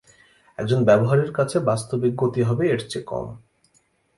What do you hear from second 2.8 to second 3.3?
চেয়ে কম।